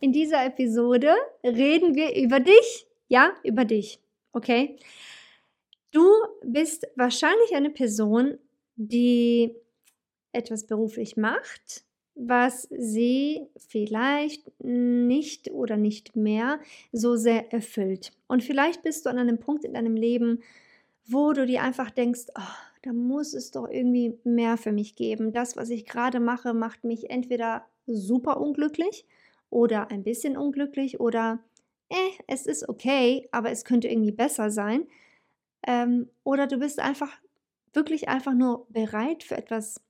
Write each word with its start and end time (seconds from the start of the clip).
In 0.00 0.12
dieser 0.12 0.44
Episode 0.44 1.14
reden 1.42 1.94
wir 1.94 2.14
über 2.16 2.40
dich. 2.40 2.86
Ja, 3.08 3.32
über 3.42 3.64
dich. 3.64 4.00
Okay? 4.32 4.76
Du 5.90 6.06
bist 6.44 6.86
wahrscheinlich 6.96 7.54
eine 7.54 7.70
Person, 7.70 8.38
die 8.76 9.54
etwas 10.32 10.66
beruflich 10.66 11.16
macht, 11.16 11.84
was 12.14 12.68
sie 12.70 13.46
vielleicht 13.56 14.50
nicht 14.62 15.50
oder 15.50 15.76
nicht 15.76 16.16
mehr 16.16 16.60
so 16.92 17.16
sehr 17.16 17.52
erfüllt. 17.52 18.12
Und 18.26 18.42
vielleicht 18.42 18.82
bist 18.82 19.06
du 19.06 19.10
an 19.10 19.18
einem 19.18 19.38
Punkt 19.38 19.64
in 19.64 19.74
deinem 19.74 19.96
Leben, 19.96 20.42
wo 21.06 21.32
du 21.32 21.46
dir 21.46 21.62
einfach 21.62 21.90
denkst, 21.90 22.26
oh, 22.36 22.54
da 22.82 22.92
muss 22.92 23.32
es 23.32 23.50
doch 23.50 23.68
irgendwie 23.68 24.18
mehr 24.24 24.56
für 24.58 24.72
mich 24.72 24.96
geben. 24.96 25.32
Das, 25.32 25.56
was 25.56 25.70
ich 25.70 25.86
gerade 25.86 26.20
mache, 26.20 26.52
macht 26.52 26.84
mich 26.84 27.10
entweder 27.10 27.64
super 27.86 28.40
unglücklich 28.40 29.06
oder 29.50 29.90
ein 29.90 30.02
bisschen 30.02 30.36
unglücklich 30.36 31.00
oder 31.00 31.40
eh, 31.90 32.10
es 32.26 32.46
ist 32.46 32.68
okay, 32.68 33.28
aber 33.32 33.50
es 33.50 33.64
könnte 33.64 33.88
irgendwie 33.88 34.12
besser 34.12 34.50
sein. 34.50 34.86
Ähm, 35.66 36.08
oder 36.24 36.46
du 36.46 36.58
bist 36.58 36.80
einfach 36.80 37.12
wirklich 37.72 38.08
einfach 38.08 38.34
nur 38.34 38.66
bereit 38.70 39.22
für 39.22 39.36
etwas 39.36 39.80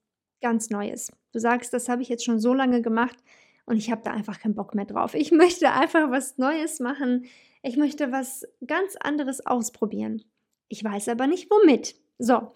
ganz 0.40 0.70
Neues. 0.70 1.10
Du 1.32 1.38
sagst, 1.38 1.72
das 1.72 1.88
habe 1.88 2.02
ich 2.02 2.08
jetzt 2.08 2.24
schon 2.24 2.40
so 2.40 2.52
lange 2.52 2.82
gemacht 2.82 3.16
und 3.64 3.76
ich 3.76 3.90
habe 3.90 4.02
da 4.04 4.12
einfach 4.12 4.40
keinen 4.40 4.54
Bock 4.54 4.74
mehr 4.74 4.84
drauf. 4.84 5.14
Ich 5.14 5.30
möchte 5.32 5.70
einfach 5.72 6.10
was 6.10 6.38
Neues 6.38 6.80
machen. 6.80 7.26
Ich 7.62 7.76
möchte 7.76 8.12
was 8.12 8.46
ganz 8.66 8.96
anderes 8.96 9.44
ausprobieren. 9.46 10.22
Ich 10.68 10.82
weiß 10.82 11.08
aber 11.08 11.26
nicht 11.26 11.50
womit. 11.50 11.96
So, 12.18 12.52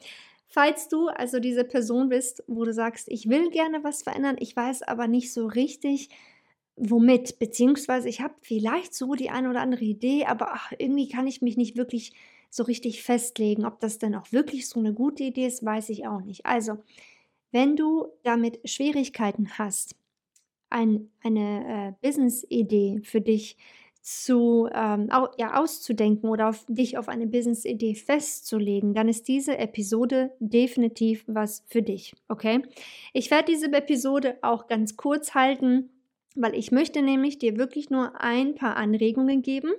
falls 0.46 0.88
du 0.88 1.08
also 1.08 1.40
diese 1.40 1.64
Person 1.64 2.08
bist, 2.08 2.42
wo 2.46 2.64
du 2.64 2.72
sagst, 2.72 3.08
ich 3.08 3.28
will 3.28 3.50
gerne 3.50 3.84
was 3.84 4.02
verändern, 4.02 4.36
ich 4.38 4.54
weiß 4.54 4.82
aber 4.82 5.06
nicht 5.06 5.32
so 5.32 5.46
richtig, 5.46 6.10
womit, 6.80 7.38
beziehungsweise 7.38 8.08
ich 8.08 8.20
habe 8.20 8.34
vielleicht 8.40 8.94
so 8.94 9.14
die 9.14 9.30
eine 9.30 9.50
oder 9.50 9.60
andere 9.60 9.84
Idee, 9.84 10.24
aber 10.24 10.54
ach, 10.54 10.72
irgendwie 10.78 11.08
kann 11.08 11.26
ich 11.26 11.42
mich 11.42 11.56
nicht 11.56 11.76
wirklich 11.76 12.12
so 12.48 12.64
richtig 12.64 13.02
festlegen. 13.02 13.64
Ob 13.64 13.80
das 13.80 13.98
denn 13.98 14.14
auch 14.14 14.32
wirklich 14.32 14.68
so 14.68 14.80
eine 14.80 14.92
gute 14.92 15.22
Idee 15.22 15.46
ist, 15.46 15.64
weiß 15.64 15.90
ich 15.90 16.06
auch 16.06 16.22
nicht. 16.22 16.46
Also, 16.46 16.78
wenn 17.52 17.76
du 17.76 18.08
damit 18.22 18.60
Schwierigkeiten 18.68 19.58
hast, 19.58 19.94
ein, 20.70 21.10
eine 21.22 21.96
äh, 22.02 22.06
Business-Idee 22.06 23.00
für 23.02 23.20
dich 23.20 23.56
zu, 24.00 24.68
ähm, 24.72 25.10
au, 25.10 25.28
ja, 25.36 25.60
auszudenken 25.60 26.30
oder 26.30 26.48
auf, 26.48 26.64
dich 26.68 26.96
auf 26.96 27.08
eine 27.08 27.26
Business-Idee 27.26 27.94
festzulegen, 27.94 28.94
dann 28.94 29.08
ist 29.08 29.28
diese 29.28 29.58
Episode 29.58 30.32
definitiv 30.38 31.24
was 31.26 31.64
für 31.66 31.82
dich. 31.82 32.14
Okay? 32.28 32.62
Ich 33.12 33.30
werde 33.30 33.52
diese 33.52 33.70
Episode 33.72 34.38
auch 34.42 34.68
ganz 34.68 34.96
kurz 34.96 35.34
halten 35.34 35.90
weil 36.36 36.54
ich 36.54 36.72
möchte 36.72 37.02
nämlich 37.02 37.38
dir 37.38 37.56
wirklich 37.56 37.90
nur 37.90 38.20
ein 38.20 38.54
paar 38.54 38.76
Anregungen 38.76 39.42
geben, 39.42 39.72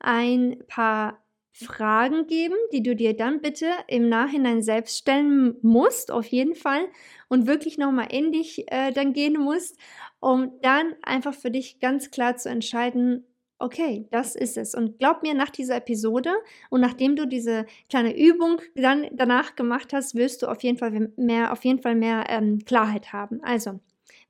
ein 0.00 0.62
paar 0.66 1.24
Fragen 1.52 2.26
geben, 2.26 2.56
die 2.72 2.82
du 2.82 2.96
dir 2.96 3.16
dann 3.16 3.40
bitte 3.40 3.66
im 3.86 4.08
Nachhinein 4.08 4.60
selbst 4.60 4.98
stellen 4.98 5.56
musst, 5.62 6.10
auf 6.10 6.26
jeden 6.26 6.56
Fall, 6.56 6.88
und 7.28 7.46
wirklich 7.46 7.78
nochmal 7.78 8.08
in 8.10 8.32
dich 8.32 8.70
äh, 8.72 8.90
dann 8.90 9.12
gehen 9.12 9.40
musst, 9.40 9.78
um 10.18 10.52
dann 10.62 10.94
einfach 11.02 11.32
für 11.32 11.52
dich 11.52 11.78
ganz 11.78 12.10
klar 12.10 12.36
zu 12.36 12.48
entscheiden, 12.48 13.24
okay, 13.60 14.08
das 14.10 14.34
ist 14.34 14.56
es. 14.56 14.74
Und 14.74 14.98
glaub 14.98 15.22
mir, 15.22 15.34
nach 15.34 15.50
dieser 15.50 15.76
Episode 15.76 16.32
und 16.70 16.80
nachdem 16.80 17.14
du 17.14 17.26
diese 17.26 17.66
kleine 17.88 18.16
Übung 18.18 18.60
dann 18.74 19.06
danach 19.12 19.54
gemacht 19.54 19.92
hast, 19.92 20.16
wirst 20.16 20.42
du 20.42 20.48
auf 20.48 20.62
jeden 20.64 20.78
Fall 20.78 21.12
mehr, 21.16 21.52
auf 21.52 21.64
jeden 21.64 21.80
Fall 21.80 21.94
mehr 21.94 22.24
ähm, 22.28 22.64
Klarheit 22.64 23.12
haben. 23.12 23.40
Also, 23.44 23.78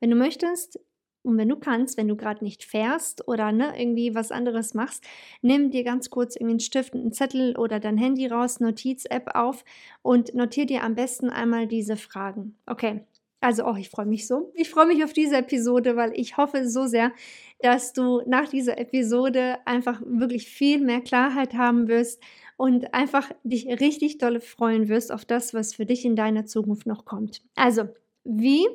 wenn 0.00 0.10
du 0.10 0.16
möchtest, 0.16 0.78
und 1.24 1.38
wenn 1.38 1.48
du 1.48 1.56
kannst, 1.56 1.96
wenn 1.96 2.08
du 2.08 2.16
gerade 2.16 2.44
nicht 2.44 2.64
fährst 2.64 3.26
oder 3.26 3.50
ne, 3.50 3.72
irgendwie 3.78 4.14
was 4.14 4.30
anderes 4.30 4.74
machst, 4.74 5.04
nimm 5.42 5.70
dir 5.70 5.82
ganz 5.82 6.10
kurz 6.10 6.36
irgendwie 6.36 6.52
einen 6.52 6.60
Stift, 6.60 6.94
einen 6.94 7.12
Zettel 7.12 7.56
oder 7.56 7.80
dein 7.80 7.96
Handy 7.96 8.26
raus, 8.26 8.60
Notiz-App 8.60 9.34
auf 9.34 9.64
und 10.02 10.34
notiere 10.34 10.66
dir 10.66 10.82
am 10.84 10.94
besten 10.94 11.30
einmal 11.30 11.66
diese 11.66 11.96
Fragen. 11.96 12.56
Okay, 12.66 13.00
also 13.40 13.66
oh, 13.66 13.76
ich 13.76 13.90
freue 13.90 14.06
mich 14.06 14.26
so. 14.26 14.52
Ich 14.54 14.70
freue 14.70 14.86
mich 14.86 15.02
auf 15.02 15.12
diese 15.12 15.36
Episode, 15.36 15.96
weil 15.96 16.12
ich 16.14 16.36
hoffe 16.36 16.68
so 16.68 16.86
sehr, 16.86 17.12
dass 17.60 17.92
du 17.92 18.22
nach 18.26 18.48
dieser 18.48 18.78
Episode 18.78 19.58
einfach 19.64 20.00
wirklich 20.04 20.48
viel 20.48 20.80
mehr 20.80 21.00
Klarheit 21.00 21.54
haben 21.54 21.88
wirst 21.88 22.22
und 22.56 22.94
einfach 22.94 23.30
dich 23.42 23.66
richtig 23.80 24.18
dolle 24.18 24.40
freuen 24.40 24.88
wirst 24.88 25.12
auf 25.12 25.24
das, 25.24 25.54
was 25.54 25.74
für 25.74 25.86
dich 25.86 26.04
in 26.04 26.16
deiner 26.16 26.46
Zukunft 26.46 26.86
noch 26.86 27.04
kommt. 27.04 27.42
Also, 27.54 27.88
wie 28.24 28.66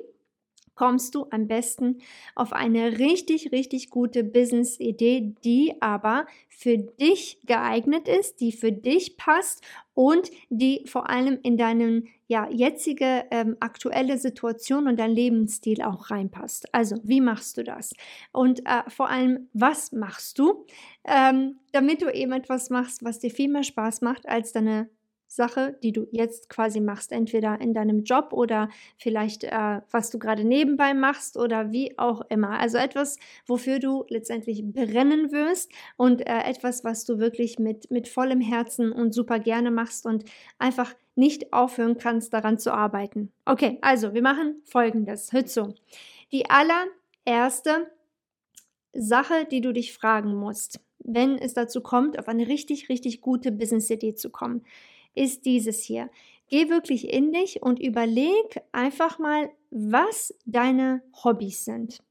kommst 0.80 1.14
du 1.14 1.26
am 1.30 1.50
besten 1.50 1.98
auf 2.36 2.54
eine 2.54 3.00
richtig, 3.00 3.52
richtig 3.52 3.90
gute 3.90 4.24
Business-Idee, 4.24 5.34
die 5.44 5.74
aber 5.82 6.26
für 6.48 6.78
dich 6.78 7.42
geeignet 7.46 8.08
ist, 8.08 8.40
die 8.40 8.54
für 8.54 8.72
dich 8.72 9.18
passt 9.18 9.62
und 9.94 10.32
die 10.50 10.86
vor 10.86 11.10
allem 11.10 11.38
in 11.44 11.58
deine 11.58 12.04
ja, 12.28 12.48
jetzige 12.50 13.26
ähm, 13.30 13.58
aktuelle 13.60 14.18
Situation 14.18 14.88
und 14.88 14.98
dein 14.98 15.12
Lebensstil 15.12 15.82
auch 15.82 16.12
reinpasst. 16.12 16.74
Also, 16.74 16.96
wie 17.04 17.20
machst 17.20 17.58
du 17.58 17.66
das? 17.66 17.92
Und 18.32 18.66
äh, 18.66 18.90
vor 18.90 19.10
allem, 19.10 19.50
was 19.52 19.92
machst 19.92 20.40
du, 20.40 20.66
ähm, 21.04 21.60
damit 21.74 22.02
du 22.02 22.10
eben 22.10 22.32
etwas 22.32 22.70
machst, 22.70 23.04
was 23.04 23.20
dir 23.20 23.32
viel 23.32 23.50
mehr 23.50 23.64
Spaß 23.64 24.00
macht 24.00 24.30
als 24.30 24.54
deine 24.54 24.90
Sache, 25.32 25.78
die 25.84 25.92
du 25.92 26.08
jetzt 26.12 26.50
quasi 26.50 26.82
machst, 26.82 27.12
entweder 27.12 27.62
in 27.62 27.76
deinem 27.76 28.04
Job 28.04 28.34
oder 28.34 28.68
vielleicht 28.98 29.44
äh, 29.44 29.82
was 29.92 30.10
du 30.10 30.18
gerade 30.18 30.44
nebenbei 30.44 30.96
machst 30.96 31.38
oder 31.38 31.72
wie 31.72 31.98
auch 32.00 32.22
immer. 32.30 32.60
Also 32.60 32.80
etwas, 32.80 33.18
wofür 33.46 33.78
du 33.78 34.06
letztendlich 34.10 34.64
brennen 34.66 35.32
wirst 35.32 35.72
und 35.98 36.22
äh, 36.22 36.40
etwas, 36.46 36.84
was 36.84 37.06
du 37.06 37.20
wirklich 37.20 37.60
mit, 37.60 37.92
mit 37.92 38.08
vollem 38.08 38.42
Herzen 38.42 38.92
und 38.92 39.14
super 39.14 39.38
gerne 39.38 39.70
machst 39.70 40.08
und 40.08 40.26
einfach 40.58 40.96
nicht 41.16 41.54
aufhören 41.54 42.00
kannst, 42.00 42.34
daran 42.34 42.58
zu 42.58 42.74
arbeiten. 42.74 43.32
Okay, 43.46 43.78
also 43.82 44.16
wir 44.16 44.24
machen 44.24 44.64
folgendes. 44.66 45.32
Hör 45.32 45.46
zu. 45.46 45.76
Die 46.32 46.46
allererste 46.50 47.92
Sache, 48.94 49.46
die 49.52 49.62
du 49.62 49.74
dich 49.74 49.94
fragen 49.94 50.34
musst, 50.34 50.80
wenn 50.98 51.38
es 51.38 51.54
dazu 51.54 51.82
kommt, 51.82 52.18
auf 52.18 52.28
eine 52.28 52.48
richtig, 52.48 52.90
richtig 52.90 53.22
gute 53.22 53.52
Business-Idee 53.52 54.16
zu 54.16 54.32
kommen 54.32 54.66
ist 55.20 55.46
dieses 55.46 55.84
hier. 55.84 56.10
Geh 56.48 56.70
wirklich 56.70 57.14
in 57.14 57.32
dich 57.32 57.62
und 57.62 57.80
überleg 57.80 58.62
einfach 58.72 59.20
mal, 59.20 59.52
was 59.70 60.34
deine 60.46 61.04
Hobbys 61.24 61.66
sind. 61.66 62.02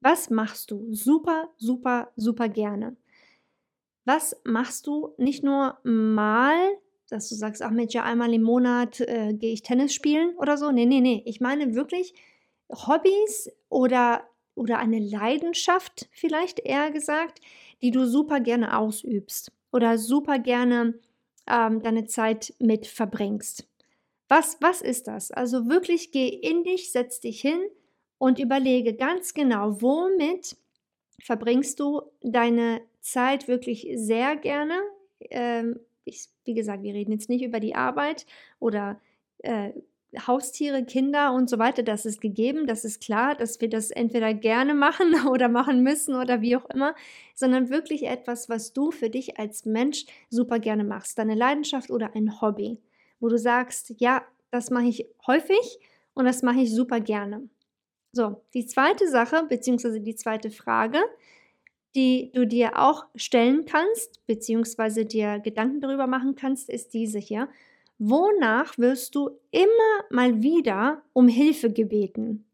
Was 0.00 0.28
machst 0.28 0.70
du 0.70 0.92
super, 0.92 1.50
super, 1.56 2.10
super 2.16 2.48
gerne? 2.48 2.96
Was 4.04 4.40
machst 4.44 4.86
du 4.86 5.14
nicht 5.18 5.44
nur 5.44 5.78
mal, 5.84 6.56
dass 7.08 7.28
du 7.28 7.34
sagst, 7.36 7.62
ach 7.62 7.70
Mensch, 7.70 7.94
ja, 7.94 8.02
einmal 8.02 8.34
im 8.34 8.42
Monat 8.42 9.00
äh, 9.00 9.34
gehe 9.34 9.52
ich 9.52 9.62
Tennis 9.62 9.94
spielen 9.94 10.34
oder 10.36 10.56
so? 10.58 10.72
Nee, 10.72 10.86
nee, 10.86 11.00
nee. 11.00 11.22
Ich 11.26 11.40
meine 11.40 11.74
wirklich 11.74 12.14
Hobbys 12.70 13.50
oder, 13.68 14.28
oder 14.54 14.78
eine 14.78 14.98
Leidenschaft, 14.98 16.08
vielleicht 16.12 16.60
eher 16.60 16.90
gesagt, 16.90 17.40
die 17.82 17.90
du 17.90 18.06
super 18.06 18.40
gerne 18.40 18.78
ausübst 18.78 19.52
oder 19.72 19.98
super 19.98 20.38
gerne 20.38 20.94
ähm, 21.48 21.82
deine 21.82 22.06
Zeit 22.06 22.54
mit 22.58 22.86
verbringst. 22.86 23.68
Was, 24.28 24.56
was 24.60 24.80
ist 24.80 25.06
das? 25.06 25.30
Also 25.30 25.68
wirklich 25.68 26.10
geh 26.10 26.28
in 26.28 26.64
dich, 26.64 26.92
setz 26.92 27.20
dich 27.20 27.40
hin 27.40 27.60
und 28.18 28.38
überlege 28.38 28.94
ganz 28.94 29.34
genau, 29.34 29.80
womit 29.82 30.56
verbringst 31.22 31.78
du 31.80 32.02
deine 32.22 32.80
Zeit 33.00 33.48
wirklich 33.48 33.86
sehr 33.94 34.36
gerne? 34.36 34.78
Ähm, 35.30 35.80
ich, 36.04 36.28
wie 36.44 36.54
gesagt, 36.54 36.82
wir 36.82 36.94
reden 36.94 37.12
jetzt 37.12 37.28
nicht 37.28 37.44
über 37.44 37.60
die 37.60 37.74
Arbeit 37.74 38.26
oder 38.58 39.00
äh, 39.38 39.72
Haustiere, 40.26 40.84
Kinder 40.84 41.32
und 41.32 41.48
so 41.50 41.58
weiter, 41.58 41.82
das 41.82 42.06
ist 42.06 42.20
gegeben, 42.20 42.66
das 42.66 42.84
ist 42.84 43.02
klar, 43.02 43.34
dass 43.34 43.60
wir 43.60 43.68
das 43.68 43.90
entweder 43.90 44.34
gerne 44.34 44.74
machen 44.74 45.14
oder 45.28 45.48
machen 45.48 45.82
müssen 45.82 46.14
oder 46.14 46.40
wie 46.40 46.56
auch 46.56 46.68
immer, 46.70 46.94
sondern 47.34 47.70
wirklich 47.70 48.04
etwas, 48.04 48.48
was 48.48 48.72
du 48.72 48.90
für 48.90 49.10
dich 49.10 49.38
als 49.38 49.64
Mensch 49.64 50.06
super 50.30 50.58
gerne 50.58 50.84
machst, 50.84 51.18
deine 51.18 51.34
Leidenschaft 51.34 51.90
oder 51.90 52.14
ein 52.14 52.40
Hobby, 52.40 52.80
wo 53.20 53.28
du 53.28 53.38
sagst, 53.38 53.94
ja, 53.98 54.22
das 54.50 54.70
mache 54.70 54.86
ich 54.86 55.06
häufig 55.26 55.78
und 56.14 56.24
das 56.24 56.42
mache 56.42 56.60
ich 56.60 56.74
super 56.74 57.00
gerne. 57.00 57.48
So, 58.12 58.42
die 58.54 58.66
zweite 58.66 59.08
Sache, 59.08 59.44
beziehungsweise 59.48 60.00
die 60.00 60.14
zweite 60.14 60.50
Frage, 60.50 60.98
die 61.94 62.30
du 62.32 62.46
dir 62.46 62.78
auch 62.78 63.06
stellen 63.14 63.64
kannst, 63.66 64.24
beziehungsweise 64.26 65.04
dir 65.04 65.38
Gedanken 65.38 65.80
darüber 65.80 66.06
machen 66.06 66.34
kannst, 66.34 66.68
ist 66.68 66.94
diese 66.94 67.18
hier. 67.18 67.48
Wonach 67.98 68.76
wirst 68.76 69.14
du 69.14 69.30
immer 69.50 70.04
mal 70.10 70.42
wieder 70.42 71.02
um 71.12 71.28
Hilfe 71.28 71.72
gebeten? 71.72 72.44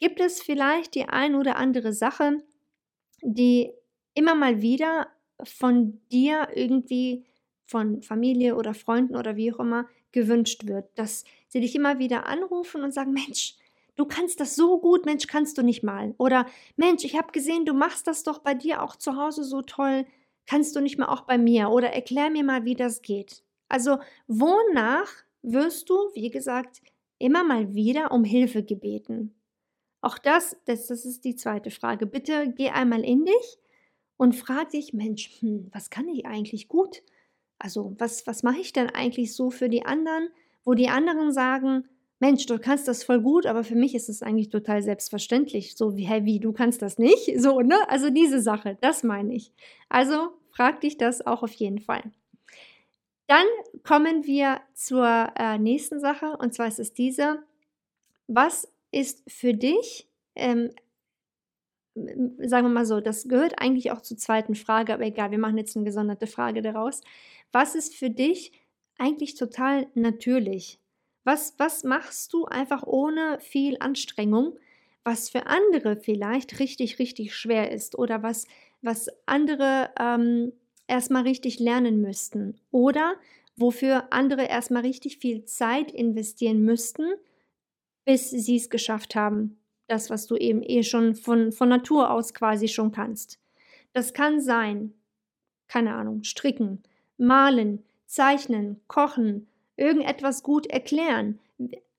Gibt 0.00 0.20
es 0.20 0.42
vielleicht 0.42 0.94
die 0.94 1.08
ein 1.08 1.34
oder 1.34 1.56
andere 1.56 1.92
Sache, 1.92 2.42
die 3.22 3.72
immer 4.14 4.34
mal 4.34 4.60
wieder 4.60 5.08
von 5.44 6.00
dir 6.10 6.48
irgendwie, 6.54 7.24
von 7.66 8.02
Familie 8.02 8.56
oder 8.56 8.74
Freunden 8.74 9.16
oder 9.16 9.36
wie 9.36 9.52
auch 9.52 9.60
immer, 9.60 9.86
gewünscht 10.12 10.66
wird, 10.66 10.86
dass 10.98 11.24
sie 11.48 11.60
dich 11.60 11.74
immer 11.74 11.98
wieder 11.98 12.26
anrufen 12.26 12.82
und 12.82 12.92
sagen, 12.92 13.12
Mensch, 13.12 13.56
du 13.94 14.04
kannst 14.04 14.40
das 14.40 14.56
so 14.56 14.80
gut, 14.80 15.06
Mensch, 15.06 15.26
kannst 15.26 15.58
du 15.58 15.62
nicht 15.62 15.82
mal. 15.82 16.14
Oder 16.18 16.46
Mensch, 16.76 17.04
ich 17.04 17.16
habe 17.16 17.30
gesehen, 17.30 17.64
du 17.64 17.74
machst 17.74 18.06
das 18.06 18.24
doch 18.24 18.40
bei 18.40 18.54
dir 18.54 18.82
auch 18.82 18.96
zu 18.96 19.16
Hause 19.16 19.44
so 19.44 19.62
toll, 19.62 20.06
kannst 20.46 20.74
du 20.74 20.80
nicht 20.80 20.98
mal 20.98 21.06
auch 21.06 21.22
bei 21.22 21.38
mir? 21.38 21.70
Oder 21.70 21.92
erklär 21.92 22.30
mir 22.30 22.42
mal, 22.42 22.64
wie 22.64 22.74
das 22.74 23.02
geht. 23.02 23.44
Also 23.70 23.98
wonach 24.26 25.10
wirst 25.42 25.88
du, 25.88 25.94
wie 26.14 26.30
gesagt, 26.30 26.82
immer 27.18 27.44
mal 27.44 27.74
wieder 27.74 28.12
um 28.12 28.24
Hilfe 28.24 28.62
gebeten? 28.62 29.34
Auch 30.02 30.18
das, 30.18 30.56
das, 30.64 30.86
das 30.86 31.04
ist 31.04 31.24
die 31.24 31.36
zweite 31.36 31.70
Frage. 31.70 32.06
Bitte 32.06 32.52
geh 32.56 32.70
einmal 32.70 33.04
in 33.04 33.24
dich 33.24 33.58
und 34.16 34.34
frag 34.34 34.70
dich, 34.70 34.92
Mensch, 34.92 35.30
hm, 35.40 35.68
was 35.72 35.88
kann 35.88 36.08
ich 36.08 36.26
eigentlich 36.26 36.68
gut? 36.68 37.02
Also 37.58 37.94
was, 37.98 38.26
was 38.26 38.42
mache 38.42 38.60
ich 38.60 38.72
denn 38.72 38.90
eigentlich 38.90 39.34
so 39.34 39.50
für 39.50 39.68
die 39.68 39.84
anderen, 39.84 40.30
wo 40.64 40.74
die 40.74 40.88
anderen 40.88 41.32
sagen, 41.32 41.84
Mensch, 42.18 42.44
du 42.46 42.58
kannst 42.58 42.86
das 42.88 43.04
voll 43.04 43.22
gut, 43.22 43.46
aber 43.46 43.64
für 43.64 43.76
mich 43.76 43.94
ist 43.94 44.10
es 44.10 44.22
eigentlich 44.22 44.50
total 44.50 44.82
selbstverständlich. 44.82 45.76
So 45.76 45.96
wie, 45.96 46.04
hey, 46.04 46.24
wie, 46.26 46.38
du 46.38 46.52
kannst 46.52 46.82
das 46.82 46.98
nicht? 46.98 47.40
So, 47.40 47.60
ne? 47.60 47.76
Also 47.88 48.10
diese 48.10 48.40
Sache, 48.40 48.76
das 48.80 49.02
meine 49.02 49.34
ich. 49.34 49.52
Also 49.88 50.30
frag 50.50 50.80
dich 50.80 50.98
das 50.98 51.26
auch 51.26 51.42
auf 51.42 51.52
jeden 51.52 51.78
Fall. 51.78 52.02
Dann 53.30 53.46
kommen 53.84 54.26
wir 54.26 54.60
zur 54.74 55.32
äh, 55.36 55.56
nächsten 55.56 56.00
Sache 56.00 56.36
und 56.38 56.52
zwar 56.52 56.66
ist 56.66 56.80
es 56.80 56.92
diese. 56.92 57.44
Was 58.26 58.66
ist 58.90 59.22
für 59.30 59.54
dich, 59.54 60.08
ähm, 60.34 60.72
sagen 61.94 62.66
wir 62.66 62.70
mal 62.70 62.84
so, 62.84 63.00
das 63.00 63.28
gehört 63.28 63.60
eigentlich 63.60 63.92
auch 63.92 64.00
zur 64.00 64.16
zweiten 64.16 64.56
Frage, 64.56 64.92
aber 64.92 65.04
egal, 65.04 65.30
wir 65.30 65.38
machen 65.38 65.58
jetzt 65.58 65.76
eine 65.76 65.84
gesonderte 65.84 66.26
Frage 66.26 66.60
daraus. 66.60 67.02
Was 67.52 67.76
ist 67.76 67.94
für 67.94 68.10
dich 68.10 68.50
eigentlich 68.98 69.36
total 69.36 69.86
natürlich? 69.94 70.80
Was, 71.22 71.54
was 71.56 71.84
machst 71.84 72.32
du 72.32 72.46
einfach 72.46 72.82
ohne 72.82 73.38
viel 73.38 73.76
Anstrengung, 73.78 74.58
was 75.04 75.30
für 75.30 75.46
andere 75.46 75.96
vielleicht 75.96 76.58
richtig, 76.58 76.98
richtig 76.98 77.36
schwer 77.36 77.70
ist 77.70 77.96
oder 77.96 78.24
was, 78.24 78.48
was 78.82 79.08
andere 79.26 79.90
ähm, 80.00 80.52
erstmal 80.90 81.22
richtig 81.22 81.58
lernen 81.58 82.02
müssten 82.02 82.60
oder 82.70 83.14
wofür 83.56 84.12
andere 84.12 84.44
erstmal 84.44 84.82
richtig 84.82 85.18
viel 85.18 85.44
Zeit 85.44 85.90
investieren 85.92 86.62
müssten, 86.62 87.04
bis 88.04 88.30
sie 88.30 88.56
es 88.56 88.68
geschafft 88.68 89.14
haben. 89.14 89.58
Das, 89.86 90.10
was 90.10 90.26
du 90.26 90.36
eben 90.36 90.62
eh 90.62 90.82
schon 90.82 91.14
von, 91.14 91.52
von 91.52 91.68
Natur 91.68 92.10
aus 92.10 92.34
quasi 92.34 92.68
schon 92.68 92.92
kannst. 92.92 93.38
Das 93.92 94.14
kann 94.14 94.40
sein, 94.40 94.94
keine 95.68 95.94
Ahnung, 95.94 96.22
stricken, 96.24 96.82
malen, 97.16 97.84
zeichnen, 98.06 98.80
kochen, 98.86 99.48
irgendetwas 99.76 100.42
gut 100.42 100.66
erklären. 100.66 101.38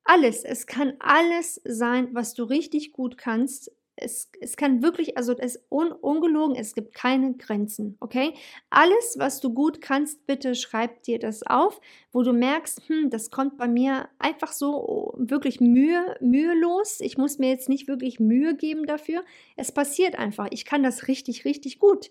Alles, 0.03 0.43
es 0.43 0.67
kann 0.67 0.93
alles 0.99 1.61
sein, 1.63 2.09
was 2.13 2.33
du 2.33 2.43
richtig 2.43 2.91
gut 2.91 3.17
kannst, 3.17 3.71
es, 4.01 4.31
es 4.41 4.57
kann 4.57 4.81
wirklich, 4.81 5.17
also 5.17 5.33
es 5.37 5.55
ist 5.55 5.65
un, 5.69 5.91
ungelogen, 5.91 6.55
es 6.55 6.73
gibt 6.73 6.93
keine 6.93 7.33
Grenzen, 7.35 7.97
okay? 7.99 8.33
Alles, 8.69 9.15
was 9.17 9.39
du 9.39 9.53
gut 9.53 9.81
kannst, 9.81 10.25
bitte 10.25 10.55
schreib 10.55 11.03
dir 11.03 11.19
das 11.19 11.43
auf, 11.43 11.79
wo 12.11 12.23
du 12.23 12.33
merkst, 12.33 12.81
hm, 12.87 13.09
das 13.09 13.29
kommt 13.29 13.57
bei 13.57 13.67
mir 13.67 14.09
einfach 14.19 14.51
so 14.51 15.13
wirklich 15.17 15.61
mühe, 15.61 16.15
mühelos. 16.19 16.99
Ich 16.99 17.17
muss 17.17 17.37
mir 17.37 17.49
jetzt 17.49 17.69
nicht 17.69 17.87
wirklich 17.87 18.19
Mühe 18.19 18.55
geben 18.55 18.85
dafür. 18.85 19.23
Es 19.55 19.71
passiert 19.71 20.17
einfach. 20.17 20.47
Ich 20.51 20.65
kann 20.65 20.83
das 20.83 21.07
richtig, 21.07 21.45
richtig 21.45 21.79
gut. 21.79 22.09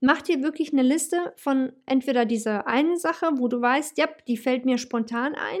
Mach 0.00 0.22
dir 0.22 0.42
wirklich 0.42 0.72
eine 0.72 0.82
Liste 0.82 1.32
von 1.36 1.72
entweder 1.84 2.24
dieser 2.24 2.66
einen 2.66 2.96
Sache, 2.96 3.30
wo 3.36 3.48
du 3.48 3.60
weißt, 3.60 3.98
ja, 3.98 4.08
die 4.26 4.36
fällt 4.36 4.64
mir 4.64 4.78
spontan 4.78 5.34
ein, 5.34 5.60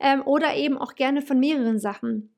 ähm, 0.00 0.22
oder 0.26 0.54
eben 0.54 0.76
auch 0.78 0.94
gerne 0.94 1.22
von 1.22 1.38
mehreren 1.38 1.78
Sachen 1.78 2.34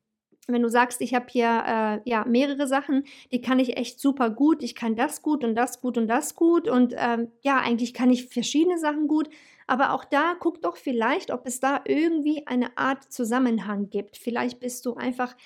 wenn 0.49 0.63
du 0.63 0.69
sagst, 0.69 1.01
ich 1.01 1.15
habe 1.15 1.27
hier 1.29 2.01
äh, 2.05 2.11
ja 2.11 2.25
mehrere 2.25 2.67
Sachen, 2.67 3.05
die 3.31 3.41
kann 3.41 3.59
ich 3.59 3.77
echt 3.77 4.01
super 4.01 4.31
gut, 4.31 4.63
ich 4.63 4.75
kann 4.75 4.97
das 4.97 5.23
gut 5.23 5.45
und 5.45 5.55
das 5.55 5.81
gut 5.81 5.97
und 5.99 6.09
das 6.09 6.35
gut 6.35 6.69
und 6.69 6.95
ähm, 6.97 7.29
ja, 7.43 7.59
eigentlich 7.59 7.95
kann 7.95 8.11
ich 8.11 8.27
verschiedene 8.27 8.79
Sachen 8.79 9.07
gut, 9.07 9.29
aber 9.67 9.93
auch 9.93 10.05
da 10.05 10.35
guck 10.39 10.61
doch 10.61 10.77
vielleicht, 10.77 11.31
ob 11.31 11.47
es 11.47 11.61
da 11.61 11.83
irgendwie 11.85 12.47
eine 12.47 12.77
Art 12.77 13.05
Zusammenhang 13.13 13.91
gibt. 13.91 14.17
Vielleicht 14.17 14.61
bist 14.61 14.85
du 14.85 14.95
einfach 14.95 15.37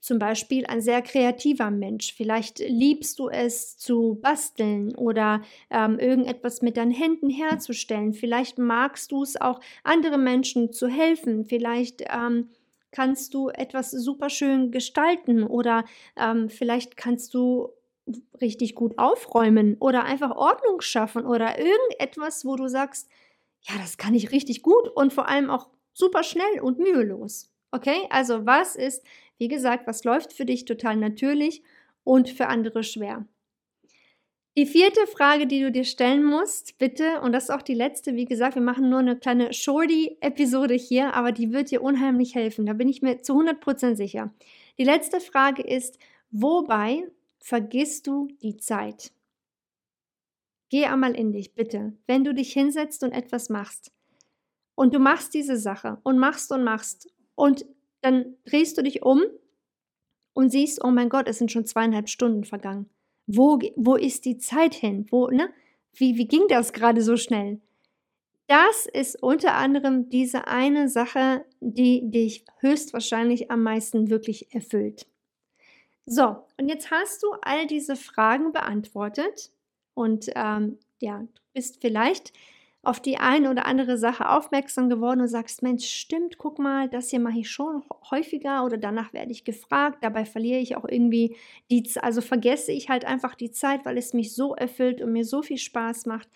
zum 0.00 0.18
Beispiel 0.18 0.66
ein 0.66 0.82
sehr 0.82 1.00
kreativer 1.00 1.70
Mensch. 1.70 2.12
Vielleicht 2.12 2.58
liebst 2.58 3.18
du 3.18 3.30
es 3.30 3.78
zu 3.78 4.18
basteln 4.20 4.94
oder 4.96 5.40
ähm, 5.70 5.98
irgendetwas 5.98 6.60
mit 6.60 6.76
deinen 6.76 6.90
Händen 6.90 7.30
herzustellen. 7.30 8.12
Vielleicht 8.12 8.58
magst 8.58 9.12
du 9.12 9.22
es 9.22 9.40
auch, 9.40 9.60
anderen 9.82 10.22
Menschen 10.22 10.74
zu 10.74 10.88
helfen. 10.88 11.46
Vielleicht 11.46 12.02
ähm, 12.10 12.50
kannst 12.94 13.34
du 13.34 13.50
etwas 13.50 13.90
super 13.90 14.30
schön 14.30 14.70
gestalten 14.70 15.42
oder 15.44 15.84
ähm, 16.16 16.48
vielleicht 16.48 16.96
kannst 16.96 17.34
du 17.34 17.70
richtig 18.40 18.74
gut 18.74 18.98
aufräumen 18.98 19.76
oder 19.80 20.04
einfach 20.04 20.30
Ordnung 20.36 20.80
schaffen 20.80 21.26
oder 21.26 21.58
irgendetwas, 21.58 22.44
wo 22.44 22.56
du 22.56 22.68
sagst, 22.68 23.08
ja, 23.62 23.74
das 23.78 23.96
kann 23.96 24.14
ich 24.14 24.30
richtig 24.32 24.62
gut 24.62 24.88
und 24.88 25.12
vor 25.12 25.28
allem 25.28 25.50
auch 25.50 25.68
super 25.92 26.22
schnell 26.22 26.60
und 26.60 26.78
mühelos. 26.78 27.50
Okay, 27.70 28.06
also 28.10 28.46
was 28.46 28.76
ist, 28.76 29.04
wie 29.38 29.48
gesagt, 29.48 29.86
was 29.86 30.04
läuft 30.04 30.32
für 30.32 30.44
dich 30.44 30.64
total 30.64 30.96
natürlich 30.96 31.62
und 32.04 32.28
für 32.30 32.46
andere 32.48 32.82
schwer? 32.84 33.26
Die 34.56 34.66
vierte 34.66 35.04
Frage, 35.08 35.48
die 35.48 35.60
du 35.60 35.72
dir 35.72 35.82
stellen 35.82 36.22
musst, 36.22 36.78
bitte, 36.78 37.20
und 37.22 37.32
das 37.32 37.44
ist 37.44 37.50
auch 37.50 37.62
die 37.62 37.74
letzte, 37.74 38.14
wie 38.14 38.24
gesagt, 38.24 38.54
wir 38.54 38.62
machen 38.62 38.88
nur 38.88 39.00
eine 39.00 39.18
kleine 39.18 39.52
Shorty-Episode 39.52 40.74
hier, 40.74 41.14
aber 41.14 41.32
die 41.32 41.52
wird 41.52 41.72
dir 41.72 41.82
unheimlich 41.82 42.36
helfen, 42.36 42.64
da 42.64 42.72
bin 42.72 42.88
ich 42.88 43.02
mir 43.02 43.20
zu 43.20 43.32
100% 43.32 43.96
sicher. 43.96 44.32
Die 44.78 44.84
letzte 44.84 45.18
Frage 45.18 45.62
ist, 45.62 45.98
wobei 46.30 47.04
vergisst 47.40 48.06
du 48.06 48.28
die 48.42 48.56
Zeit? 48.56 49.12
Geh 50.70 50.86
einmal 50.86 51.16
in 51.16 51.32
dich, 51.32 51.54
bitte. 51.54 51.92
Wenn 52.06 52.22
du 52.22 52.32
dich 52.32 52.52
hinsetzt 52.52 53.02
und 53.02 53.10
etwas 53.10 53.48
machst 53.48 53.90
und 54.76 54.94
du 54.94 55.00
machst 55.00 55.34
diese 55.34 55.56
Sache 55.56 55.98
und 56.04 56.18
machst 56.18 56.52
und 56.52 56.62
machst 56.62 57.12
und 57.34 57.66
dann 58.02 58.36
drehst 58.44 58.78
du 58.78 58.82
dich 58.82 59.02
um 59.02 59.20
und 60.32 60.50
siehst, 60.50 60.84
oh 60.84 60.92
mein 60.92 61.08
Gott, 61.08 61.26
es 61.26 61.38
sind 61.38 61.50
schon 61.50 61.66
zweieinhalb 61.66 62.08
Stunden 62.08 62.44
vergangen. 62.44 62.88
Wo, 63.26 63.58
wo 63.76 63.96
ist 63.96 64.24
die 64.24 64.38
Zeit 64.38 64.74
hin? 64.74 65.06
Wo, 65.10 65.28
ne? 65.28 65.50
Wie, 65.92 66.16
wie 66.16 66.26
ging 66.26 66.46
das 66.48 66.72
gerade 66.72 67.02
so 67.02 67.16
schnell? 67.16 67.60
Das 68.46 68.86
ist 68.86 69.22
unter 69.22 69.54
anderem 69.54 70.10
diese 70.10 70.46
eine 70.48 70.88
Sache, 70.88 71.46
die 71.60 72.10
dich 72.10 72.44
höchstwahrscheinlich 72.60 73.50
am 73.50 73.62
meisten 73.62 74.10
wirklich 74.10 74.54
erfüllt. 74.54 75.06
So, 76.04 76.36
und 76.58 76.68
jetzt 76.68 76.90
hast 76.90 77.22
du 77.22 77.28
all 77.40 77.66
diese 77.66 77.96
Fragen 77.96 78.52
beantwortet 78.52 79.50
und 79.94 80.30
ähm, 80.34 80.78
ja, 81.00 81.20
du 81.20 81.40
bist 81.54 81.80
vielleicht 81.80 82.32
auf 82.86 83.00
die 83.00 83.18
eine 83.18 83.50
oder 83.50 83.66
andere 83.66 83.98
Sache 83.98 84.28
aufmerksam 84.28 84.88
geworden 84.88 85.20
und 85.20 85.28
sagst, 85.28 85.62
Mensch, 85.62 85.86
stimmt, 85.86 86.38
guck 86.38 86.58
mal, 86.58 86.88
das 86.88 87.10
hier 87.10 87.20
mache 87.20 87.38
ich 87.38 87.50
schon 87.50 87.82
häufiger 88.10 88.64
oder 88.64 88.76
danach 88.76 89.12
werde 89.12 89.32
ich 89.32 89.44
gefragt, 89.44 89.98
dabei 90.02 90.24
verliere 90.24 90.60
ich 90.60 90.76
auch 90.76 90.84
irgendwie 90.88 91.36
die, 91.70 91.88
also 92.00 92.20
vergesse 92.20 92.72
ich 92.72 92.88
halt 92.88 93.04
einfach 93.04 93.34
die 93.34 93.50
Zeit, 93.50 93.84
weil 93.84 93.98
es 93.98 94.12
mich 94.12 94.34
so 94.34 94.54
erfüllt 94.54 95.02
und 95.02 95.12
mir 95.12 95.24
so 95.24 95.42
viel 95.42 95.58
Spaß 95.58 96.06
macht. 96.06 96.28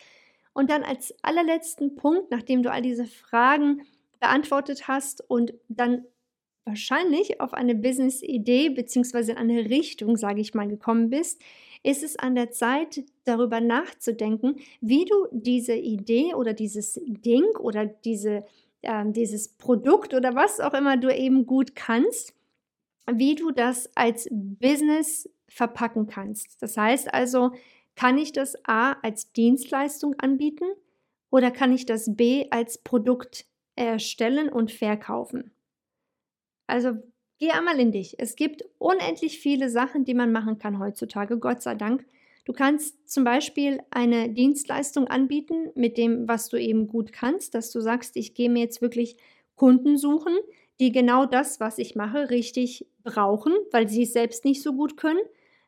Und 0.52 0.70
dann 0.70 0.82
als 0.82 1.14
allerletzten 1.22 1.94
Punkt, 1.94 2.30
nachdem 2.30 2.62
du 2.62 2.70
all 2.70 2.82
diese 2.82 3.06
Fragen 3.06 3.82
beantwortet 4.18 4.88
hast 4.88 5.22
und 5.28 5.54
dann 5.68 6.04
wahrscheinlich 6.64 7.40
auf 7.40 7.54
eine 7.54 7.74
Business-Idee 7.74 8.70
bzw. 8.70 9.32
in 9.32 9.38
eine 9.38 9.70
Richtung, 9.70 10.16
sage 10.16 10.40
ich 10.40 10.54
mal, 10.54 10.68
gekommen 10.68 11.10
bist, 11.10 11.40
ist 11.82 12.02
es 12.02 12.16
an 12.16 12.34
der 12.34 12.50
Zeit, 12.50 13.04
darüber 13.24 13.60
nachzudenken, 13.60 14.56
wie 14.80 15.04
du 15.04 15.26
diese 15.30 15.74
Idee 15.74 16.34
oder 16.34 16.52
dieses 16.52 17.00
Ding 17.06 17.44
oder 17.58 17.86
diese, 17.86 18.44
äh, 18.82 19.04
dieses 19.06 19.48
Produkt 19.48 20.14
oder 20.14 20.34
was 20.34 20.60
auch 20.60 20.74
immer 20.74 20.96
du 20.96 21.14
eben 21.14 21.46
gut 21.46 21.74
kannst, 21.74 22.34
wie 23.10 23.34
du 23.34 23.50
das 23.50 23.90
als 23.96 24.28
Business 24.30 25.28
verpacken 25.48 26.06
kannst. 26.06 26.62
Das 26.62 26.76
heißt 26.76 27.12
also, 27.12 27.52
kann 27.96 28.18
ich 28.18 28.32
das 28.32 28.56
A 28.64 28.92
als 29.02 29.32
Dienstleistung 29.32 30.14
anbieten 30.18 30.66
oder 31.30 31.50
kann 31.50 31.72
ich 31.72 31.86
das 31.86 32.14
B 32.16 32.46
als 32.50 32.78
Produkt 32.78 33.46
erstellen 33.76 34.48
und 34.48 34.70
verkaufen? 34.70 35.52
Also 36.66 36.98
geh 37.38 37.50
einmal 37.50 37.78
in 37.80 37.92
dich. 37.92 38.16
Es 38.18 38.36
gibt 38.36 38.64
unendlich 38.78 39.38
viele 39.38 39.70
Sachen, 39.70 40.04
die 40.04 40.14
man 40.14 40.32
machen 40.32 40.58
kann 40.58 40.78
heutzutage, 40.78 41.38
Gott 41.38 41.62
sei 41.62 41.74
Dank. 41.74 42.04
Du 42.44 42.52
kannst 42.52 43.10
zum 43.10 43.24
Beispiel 43.24 43.80
eine 43.90 44.30
Dienstleistung 44.30 45.06
anbieten 45.06 45.70
mit 45.74 45.98
dem, 45.98 46.26
was 46.26 46.48
du 46.48 46.56
eben 46.56 46.88
gut 46.88 47.12
kannst, 47.12 47.54
dass 47.54 47.70
du 47.70 47.80
sagst, 47.80 48.16
ich 48.16 48.34
gehe 48.34 48.48
mir 48.48 48.60
jetzt 48.60 48.80
wirklich 48.80 49.16
Kunden 49.54 49.98
suchen, 49.98 50.34
die 50.80 50.92
genau 50.92 51.26
das, 51.26 51.60
was 51.60 51.78
ich 51.78 51.94
mache, 51.94 52.30
richtig 52.30 52.86
brauchen, 53.02 53.52
weil 53.70 53.88
sie 53.88 54.04
es 54.04 54.12
selbst 54.12 54.44
nicht 54.44 54.62
so 54.62 54.72
gut 54.72 54.96
können 54.96 55.20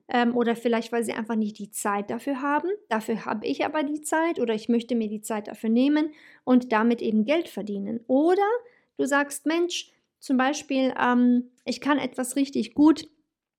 ähm, 0.08 0.36
oder 0.36 0.56
vielleicht, 0.56 0.92
weil 0.92 1.04
sie 1.04 1.12
einfach 1.12 1.36
nicht 1.36 1.58
die 1.58 1.70
Zeit 1.70 2.10
dafür 2.10 2.40
haben. 2.40 2.68
Dafür 2.88 3.26
habe 3.26 3.46
ich 3.46 3.64
aber 3.64 3.82
die 3.82 4.00
Zeit 4.00 4.40
oder 4.40 4.54
ich 4.54 4.68
möchte 4.68 4.94
mir 4.94 5.08
die 5.08 5.22
Zeit 5.22 5.48
dafür 5.48 5.70
nehmen 5.70 6.12
und 6.44 6.72
damit 6.72 7.02
eben 7.02 7.24
Geld 7.24 7.48
verdienen. 7.48 8.00
Oder 8.06 8.48
du 8.96 9.04
sagst, 9.04 9.46
Mensch, 9.46 9.92
zum 10.20 10.36
Beispiel, 10.36 10.94
ähm, 11.00 11.50
ich 11.64 11.80
kann 11.80 11.98
etwas 11.98 12.36
richtig 12.36 12.74
gut 12.74 13.08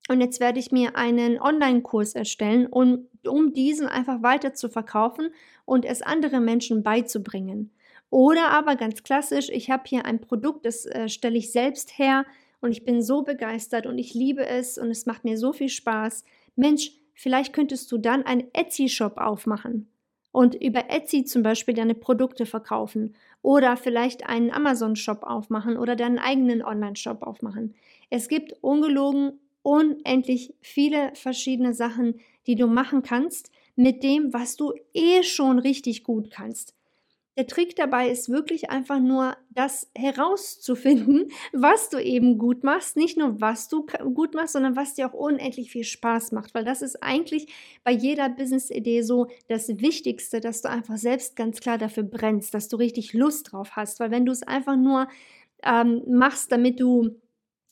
und 0.10 0.22
jetzt 0.22 0.40
werde 0.40 0.60
ich 0.60 0.72
mir 0.72 0.96
einen 0.96 1.40
Online-Kurs 1.40 2.14
erstellen, 2.14 2.68
um, 2.68 3.08
um 3.28 3.54
diesen 3.54 3.88
einfach 3.88 4.22
weiter 4.24 4.54
zu 4.54 4.70
verkaufen 4.70 5.30
und 5.66 5.86
es 5.86 6.02
anderen 6.02 6.46
Menschen 6.46 6.84
beizubringen. 6.84 7.72
Oder 8.10 8.50
aber 8.50 8.76
ganz 8.76 9.04
klassisch, 9.04 9.50
ich 9.50 9.72
habe 9.72 9.84
hier 9.86 10.06
ein 10.06 10.22
Produkt, 10.22 10.66
das 10.66 10.86
äh, 10.86 11.10
stelle 11.10 11.38
ich 11.38 11.52
selbst 11.52 11.98
her 11.98 12.26
und 12.60 12.72
ich 12.72 12.84
bin 12.84 13.02
so 13.02 13.24
begeistert 13.24 13.86
und 13.86 13.98
ich 13.98 14.14
liebe 14.14 14.46
es 14.46 14.78
und 14.78 14.92
es 14.92 15.06
macht 15.06 15.24
mir 15.24 15.38
so 15.38 15.54
viel 15.54 15.70
Spaß. 15.70 16.26
Mensch, 16.56 16.92
vielleicht 17.14 17.54
könntest 17.54 17.92
du 17.92 17.98
dann 17.98 18.24
einen 18.24 18.54
Etsy-Shop 18.54 19.18
aufmachen 19.18 19.91
und 20.32 20.56
über 20.56 20.90
Etsy 20.90 21.26
zum 21.26 21.44
Beispiel 21.44 21.74
deine 21.74 21.96
Produkte 21.96 22.46
verkaufen 22.46 23.16
oder 23.42 23.76
vielleicht 23.78 24.26
einen 24.28 24.52
Amazon-Shop 24.52 25.24
aufmachen 25.24 25.78
oder 25.78 25.96
deinen 25.96 26.20
eigenen 26.20 26.64
Online-Shop 26.64 27.24
aufmachen. 27.24 27.76
Es 28.10 28.28
gibt 28.28 28.54
ungelogen 28.62 29.40
unendlich 29.64 30.54
viele 30.62 31.12
verschiedene 31.14 31.74
Sachen, 31.74 32.20
die 32.48 32.56
du 32.56 32.68
machen 32.68 33.04
kannst 33.04 33.52
mit 33.76 34.04
dem, 34.04 34.34
was 34.34 34.56
du 34.56 34.74
eh 34.94 35.24
schon 35.24 35.60
richtig 35.60 36.04
gut 36.04 36.32
kannst. 36.32 36.74
Der 37.38 37.48
Trick 37.48 37.78
dabei 37.78 38.10
ist 38.10 38.30
wirklich 38.30 38.70
einfach 38.70 39.00
nur, 39.00 39.38
das 39.50 39.90
herauszufinden, 39.96 41.30
was 41.54 41.90
du 41.90 41.98
eben 41.98 42.38
gut 42.38 42.64
machst. 42.64 42.98
Nicht 42.98 43.18
nur, 43.18 43.40
was 43.40 43.68
du 43.70 43.86
gut 44.14 44.34
machst, 44.34 44.54
sondern 44.54 44.76
was 44.76 44.96
dir 44.96 45.08
auch 45.08 45.14
unendlich 45.14 45.72
viel 45.72 45.84
Spaß 45.84 46.32
macht. 46.32 46.54
Weil 46.54 46.66
das 46.66 46.82
ist 46.82 47.02
eigentlich 47.02 47.48
bei 47.84 47.92
jeder 47.92 48.30
Business-Idee 48.30 49.02
so 49.02 49.28
das 49.48 49.68
Wichtigste, 49.70 50.40
dass 50.42 50.62
du 50.62 50.70
einfach 50.70 50.98
selbst 50.98 51.36
ganz 51.36 51.60
klar 51.60 51.78
dafür 51.78 52.04
brennst, 52.04 52.54
dass 52.54 52.68
du 52.68 52.78
richtig 52.78 53.14
Lust 53.14 53.52
drauf 53.52 53.72
hast. 53.76 54.00
Weil 54.00 54.12
wenn 54.12 54.26
du 54.26 54.32
es 54.32 54.44
einfach 54.44 54.76
nur 54.76 55.08
ähm, 55.64 56.02
machst, 56.08 56.52
damit 56.52 56.80
du 56.80 57.22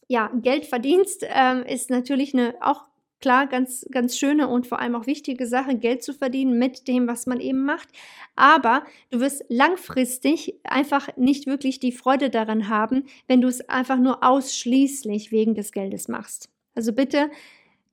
ja, 0.08 0.32
Geld 0.42 0.66
verdienst, 0.66 1.26
ähm, 1.28 1.64
ist 1.64 1.90
natürlich 1.90 2.34
eine 2.34 2.56
auch 2.62 2.86
klar, 3.22 3.48
ganz, 3.48 3.86
ganz 3.92 4.18
schöne 4.18 4.48
und 4.48 4.68
vor 4.68 4.80
allem 4.80 4.96
auch 4.96 5.08
wichtige 5.08 5.46
Sache, 5.46 5.76
Geld 5.76 6.04
zu 6.04 6.14
verdienen 6.14 6.58
mit 6.58 6.88
dem, 6.88 7.08
was 7.08 7.26
man 7.26 7.40
eben 7.40 7.66
macht. 7.66 7.90
Aber 8.36 8.84
du 9.12 9.20
wirst 9.20 9.44
langfristig 9.50 10.56
einfach 10.64 11.10
nicht 11.18 11.46
wirklich 11.48 11.80
die 11.80 11.92
Freude 11.92 12.30
daran 12.30 12.70
haben, 12.70 13.06
wenn 13.28 13.42
du 13.42 13.48
es 13.48 13.68
einfach 13.70 13.98
nur 13.98 14.24
ausschließlich 14.24 15.32
wegen 15.32 15.56
des 15.56 15.72
Geldes 15.72 16.08
machst. 16.08 16.50
Also 16.76 16.94
bitte 16.94 17.30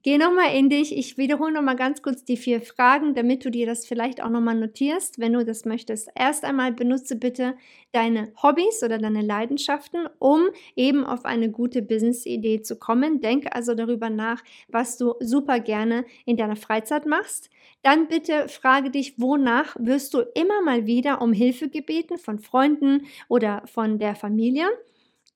Geh 0.07 0.19
nochmal 0.19 0.55
in 0.55 0.71
dich. 0.71 0.97
Ich 0.97 1.19
wiederhole 1.19 1.53
nochmal 1.53 1.75
ganz 1.75 2.01
kurz 2.01 2.23
die 2.23 2.37
vier 2.37 2.61
Fragen, 2.61 3.17
damit 3.17 3.45
du 3.45 3.51
dir 3.51 3.67
das 3.67 3.89
vielleicht 3.89 4.23
auch 4.23 4.31
nochmal 4.31 4.55
notierst, 4.55 5.19
wenn 5.19 5.33
du 5.33 5.45
das 5.45 5.65
möchtest. 5.65 6.09
Erst 6.15 6.45
einmal 6.45 6.71
benutze 6.71 7.17
bitte 7.17 7.57
deine 7.91 8.33
Hobbys 8.41 8.85
oder 8.85 8.99
deine 8.99 9.21
Leidenschaften, 9.21 10.09
um 10.21 10.45
eben 10.77 11.05
auf 11.05 11.25
eine 11.25 11.51
gute 11.51 11.83
Business-Idee 11.83 12.63
zu 12.63 12.79
kommen. 12.79 13.21
Denk 13.21 13.47
also 13.53 13.75
darüber 13.75 14.09
nach, 14.09 14.45
was 14.69 14.97
du 14.97 15.15
super 15.19 15.59
gerne 15.59 16.05
in 16.25 16.37
deiner 16.37 16.55
Freizeit 16.55 17.05
machst. 17.05 17.51
Dann 17.83 18.07
bitte 18.07 18.49
frage 18.49 18.93
dich, 18.93 19.21
wonach 19.21 19.75
wirst 19.77 20.15
du 20.15 20.21
immer 20.37 20.63
mal 20.63 20.87
wieder 20.87 21.21
um 21.21 21.33
Hilfe 21.33 21.69
gebeten 21.69 22.17
von 22.17 22.39
Freunden 22.39 23.07
oder 23.27 23.65
von 23.67 23.99
der 23.99 24.15
Familie. 24.15 24.69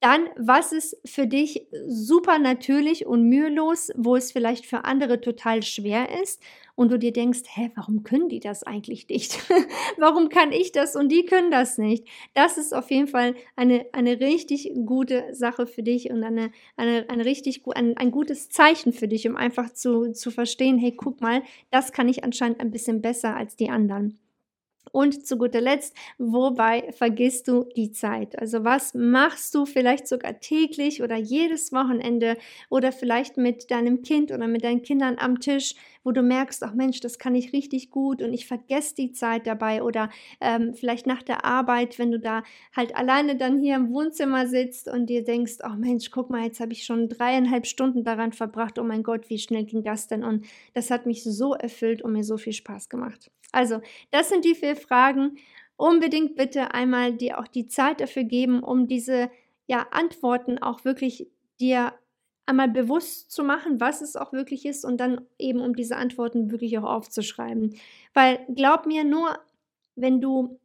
Dann, 0.00 0.28
was 0.36 0.72
ist 0.72 0.96
für 1.04 1.26
dich 1.26 1.66
super 1.86 2.38
natürlich 2.38 3.04
und 3.04 3.28
mühelos, 3.28 3.90
wo 3.96 4.16
es 4.16 4.32
vielleicht 4.32 4.64
für 4.64 4.86
andere 4.86 5.20
total 5.20 5.62
schwer 5.62 6.22
ist 6.22 6.42
und 6.74 6.90
du 6.90 6.98
dir 6.98 7.12
denkst, 7.12 7.42
hä, 7.54 7.70
warum 7.74 8.02
können 8.02 8.30
die 8.30 8.40
das 8.40 8.62
eigentlich 8.62 9.06
nicht? 9.08 9.38
warum 9.98 10.30
kann 10.30 10.52
ich 10.52 10.72
das 10.72 10.96
und 10.96 11.10
die 11.10 11.26
können 11.26 11.50
das 11.50 11.76
nicht? 11.76 12.08
Das 12.32 12.56
ist 12.56 12.72
auf 12.74 12.90
jeden 12.90 13.08
Fall 13.08 13.34
eine, 13.56 13.84
eine 13.92 14.20
richtig 14.20 14.72
gute 14.86 15.34
Sache 15.34 15.66
für 15.66 15.82
dich 15.82 16.10
und 16.10 16.24
eine, 16.24 16.50
eine, 16.78 17.04
eine 17.10 17.26
richtig, 17.26 17.62
ein, 17.74 17.98
ein 17.98 18.10
gutes 18.10 18.48
Zeichen 18.48 18.94
für 18.94 19.06
dich, 19.06 19.28
um 19.28 19.36
einfach 19.36 19.70
zu, 19.74 20.12
zu 20.12 20.30
verstehen, 20.30 20.78
hey, 20.78 20.94
guck 20.96 21.20
mal, 21.20 21.42
das 21.70 21.92
kann 21.92 22.08
ich 22.08 22.24
anscheinend 22.24 22.60
ein 22.60 22.70
bisschen 22.70 23.02
besser 23.02 23.36
als 23.36 23.56
die 23.56 23.68
anderen. 23.68 24.18
Und 24.92 25.26
zu 25.26 25.38
guter 25.38 25.60
Letzt, 25.60 25.94
wobei 26.18 26.92
vergisst 26.92 27.48
du 27.48 27.64
die 27.76 27.92
Zeit? 27.92 28.38
Also 28.38 28.64
was 28.64 28.94
machst 28.94 29.54
du 29.54 29.66
vielleicht 29.66 30.08
sogar 30.08 30.40
täglich 30.40 31.02
oder 31.02 31.16
jedes 31.16 31.72
Wochenende 31.72 32.36
oder 32.68 32.92
vielleicht 32.92 33.36
mit 33.36 33.70
deinem 33.70 34.02
Kind 34.02 34.32
oder 34.32 34.48
mit 34.48 34.64
deinen 34.64 34.82
Kindern 34.82 35.16
am 35.18 35.40
Tisch, 35.40 35.74
wo 36.04 36.12
du 36.12 36.22
merkst, 36.22 36.62
ach 36.62 36.74
Mensch, 36.74 37.00
das 37.00 37.18
kann 37.18 37.34
ich 37.34 37.52
richtig 37.52 37.90
gut 37.90 38.22
und 38.22 38.32
ich 38.32 38.46
vergesse 38.46 38.94
die 38.94 39.12
Zeit 39.12 39.46
dabei 39.46 39.82
oder 39.82 40.10
ähm, 40.40 40.74
vielleicht 40.74 41.06
nach 41.06 41.22
der 41.22 41.44
Arbeit, 41.44 41.98
wenn 41.98 42.10
du 42.10 42.18
da 42.18 42.42
halt 42.74 42.96
alleine 42.96 43.36
dann 43.36 43.60
hier 43.60 43.76
im 43.76 43.92
Wohnzimmer 43.92 44.46
sitzt 44.46 44.88
und 44.88 45.06
dir 45.06 45.24
denkst, 45.24 45.58
ach 45.62 45.76
Mensch, 45.76 46.10
guck 46.10 46.30
mal, 46.30 46.44
jetzt 46.44 46.60
habe 46.60 46.72
ich 46.72 46.84
schon 46.84 47.08
dreieinhalb 47.08 47.66
Stunden 47.66 48.04
daran 48.04 48.32
verbracht, 48.32 48.78
oh 48.78 48.84
mein 48.84 49.02
Gott, 49.02 49.28
wie 49.28 49.38
schnell 49.38 49.64
ging 49.64 49.82
das 49.82 50.06
denn? 50.06 50.24
Und 50.24 50.46
das 50.74 50.90
hat 50.90 51.06
mich 51.06 51.22
so 51.24 51.54
erfüllt 51.54 52.02
und 52.02 52.12
mir 52.12 52.24
so 52.24 52.36
viel 52.36 52.52
Spaß 52.52 52.88
gemacht. 52.88 53.30
Also, 53.52 53.80
das 54.10 54.28
sind 54.28 54.44
die 54.44 54.54
vier 54.54 54.76
Fragen. 54.76 55.36
Unbedingt 55.76 56.36
bitte 56.36 56.74
einmal 56.74 57.14
dir 57.14 57.38
auch 57.38 57.48
die 57.48 57.66
Zeit 57.66 58.00
dafür 58.00 58.24
geben, 58.24 58.62
um 58.62 58.86
diese 58.86 59.30
ja, 59.66 59.86
Antworten 59.90 60.58
auch 60.58 60.84
wirklich 60.84 61.28
dir 61.60 61.94
einmal 62.50 62.68
bewusst 62.68 63.30
zu 63.30 63.44
machen, 63.44 63.80
was 63.80 64.02
es 64.02 64.16
auch 64.16 64.32
wirklich 64.32 64.66
ist 64.66 64.84
und 64.84 64.98
dann 64.98 65.22
eben 65.38 65.60
um 65.60 65.74
diese 65.74 65.96
Antworten 65.96 66.50
wirklich 66.50 66.76
auch 66.78 66.84
aufzuschreiben. 66.84 67.76
Weil 68.12 68.40
glaub 68.54 68.86
mir, 68.86 69.04
nur 69.04 69.38
wenn 69.94 70.20
du 70.20 70.58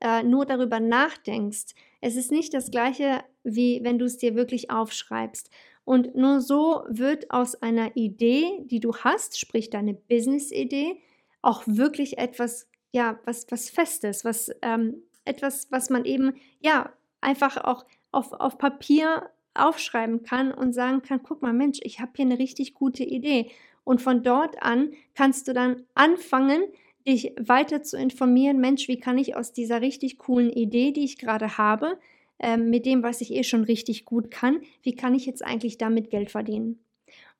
äh, 0.00 0.22
nur 0.22 0.46
darüber 0.46 0.78
nachdenkst, 0.78 1.74
es 2.00 2.16
ist 2.16 2.30
nicht 2.30 2.54
das 2.54 2.70
gleiche, 2.70 3.24
wie 3.42 3.80
wenn 3.82 3.98
du 3.98 4.04
es 4.04 4.18
dir 4.18 4.36
wirklich 4.36 4.70
aufschreibst. 4.70 5.50
Und 5.84 6.14
nur 6.14 6.40
so 6.40 6.84
wird 6.88 7.30
aus 7.30 7.60
einer 7.60 7.96
Idee, 7.96 8.62
die 8.64 8.80
du 8.80 8.94
hast, 8.94 9.38
sprich 9.38 9.70
deine 9.70 9.94
Business-Idee, 9.94 11.00
auch 11.42 11.62
wirklich 11.66 12.18
etwas, 12.18 12.68
ja, 12.92 13.18
was, 13.24 13.46
was 13.50 13.68
Festes, 13.68 14.24
was, 14.24 14.50
ähm, 14.62 15.02
etwas, 15.24 15.70
was 15.70 15.90
man 15.90 16.04
eben, 16.04 16.34
ja, 16.60 16.92
einfach 17.20 17.56
auch 17.56 17.84
auf, 18.12 18.32
auf 18.32 18.58
Papier 18.58 19.30
aufschreiben 19.56 20.22
kann 20.22 20.52
und 20.52 20.72
sagen 20.72 21.02
kann, 21.02 21.22
guck 21.22 21.42
mal, 21.42 21.52
Mensch, 21.52 21.78
ich 21.82 22.00
habe 22.00 22.12
hier 22.16 22.26
eine 22.26 22.38
richtig 22.38 22.74
gute 22.74 23.04
Idee. 23.04 23.50
Und 23.84 24.02
von 24.02 24.22
dort 24.22 24.62
an 24.62 24.92
kannst 25.14 25.48
du 25.48 25.52
dann 25.52 25.84
anfangen, 25.94 26.62
dich 27.06 27.32
weiter 27.38 27.82
zu 27.82 27.96
informieren, 27.96 28.60
Mensch, 28.60 28.88
wie 28.88 28.98
kann 28.98 29.16
ich 29.16 29.36
aus 29.36 29.52
dieser 29.52 29.80
richtig 29.80 30.18
coolen 30.18 30.50
Idee, 30.50 30.90
die 30.90 31.04
ich 31.04 31.18
gerade 31.18 31.56
habe, 31.56 31.98
äh, 32.38 32.56
mit 32.56 32.84
dem, 32.84 33.02
was 33.02 33.20
ich 33.20 33.32
eh 33.32 33.44
schon 33.44 33.64
richtig 33.64 34.04
gut 34.04 34.30
kann, 34.30 34.60
wie 34.82 34.94
kann 34.94 35.14
ich 35.14 35.24
jetzt 35.24 35.44
eigentlich 35.44 35.78
damit 35.78 36.10
Geld 36.10 36.30
verdienen? 36.30 36.80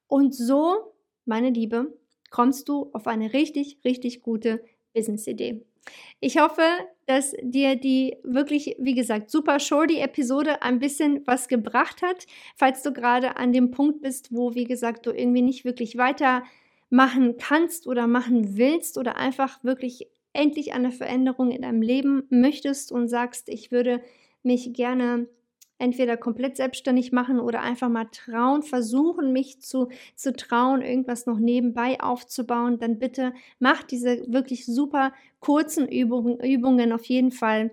Und 0.06 0.34
so, 0.34 0.92
meine 1.24 1.50
Liebe, 1.50 1.98
kommst 2.30 2.68
du 2.68 2.90
auf 2.92 3.06
eine 3.06 3.32
richtig, 3.32 3.78
richtig 3.84 4.22
gute 4.22 4.62
Business-Idee. 4.94 5.64
Ich 6.20 6.38
hoffe, 6.38 6.62
dass 7.06 7.34
dir 7.42 7.76
die 7.76 8.16
wirklich, 8.24 8.76
wie 8.78 8.94
gesagt, 8.94 9.30
super 9.30 9.60
shorty 9.60 9.98
Episode 9.98 10.62
ein 10.62 10.78
bisschen 10.78 11.22
was 11.26 11.48
gebracht 11.48 12.02
hat. 12.02 12.26
Falls 12.56 12.82
du 12.82 12.92
gerade 12.92 13.36
an 13.36 13.52
dem 13.52 13.70
Punkt 13.70 14.00
bist, 14.00 14.32
wo, 14.32 14.54
wie 14.54 14.64
gesagt, 14.64 15.06
du 15.06 15.10
irgendwie 15.10 15.42
nicht 15.42 15.64
wirklich 15.64 15.96
weitermachen 15.96 17.36
kannst 17.38 17.86
oder 17.86 18.06
machen 18.06 18.56
willst 18.56 18.98
oder 18.98 19.16
einfach 19.16 19.62
wirklich 19.62 20.08
endlich 20.32 20.72
eine 20.72 20.92
Veränderung 20.92 21.50
in 21.50 21.62
deinem 21.62 21.82
Leben 21.82 22.24
möchtest 22.30 22.92
und 22.92 23.08
sagst, 23.08 23.48
ich 23.48 23.70
würde 23.70 24.02
mich 24.42 24.72
gerne 24.74 25.28
entweder 25.78 26.16
komplett 26.16 26.56
selbstständig 26.56 27.12
machen 27.12 27.38
oder 27.38 27.60
einfach 27.60 27.88
mal 27.88 28.06
trauen, 28.06 28.62
versuchen, 28.62 29.32
mich 29.32 29.60
zu, 29.60 29.88
zu 30.14 30.34
trauen, 30.34 30.82
irgendwas 30.82 31.26
noch 31.26 31.38
nebenbei 31.38 32.00
aufzubauen, 32.00 32.78
dann 32.78 32.98
bitte 32.98 33.34
mach 33.58 33.82
diese 33.82 34.24
wirklich 34.32 34.66
super 34.66 35.12
kurzen 35.40 35.86
Übungen, 35.88 36.40
Übungen 36.40 36.92
auf 36.92 37.04
jeden 37.04 37.30
Fall. 37.30 37.70